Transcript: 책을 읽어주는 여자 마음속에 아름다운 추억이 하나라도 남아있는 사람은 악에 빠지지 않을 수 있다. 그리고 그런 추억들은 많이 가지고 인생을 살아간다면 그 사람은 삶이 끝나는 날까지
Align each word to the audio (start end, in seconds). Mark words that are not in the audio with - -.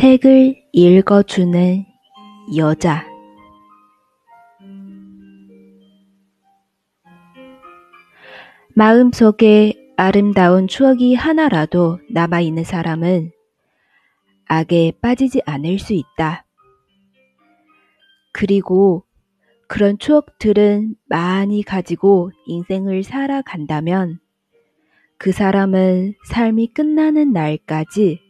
책을 0.00 0.56
읽어주는 0.72 1.84
여자 2.56 3.06
마음속에 8.74 9.74
아름다운 9.98 10.68
추억이 10.68 11.14
하나라도 11.14 11.98
남아있는 12.08 12.64
사람은 12.64 13.30
악에 14.46 14.92
빠지지 15.02 15.42
않을 15.44 15.78
수 15.78 15.92
있다. 15.92 16.46
그리고 18.32 19.04
그런 19.68 19.98
추억들은 19.98 20.94
많이 21.10 21.62
가지고 21.62 22.30
인생을 22.46 23.02
살아간다면 23.02 24.18
그 25.18 25.30
사람은 25.30 26.14
삶이 26.24 26.68
끝나는 26.68 27.34
날까지 27.34 28.29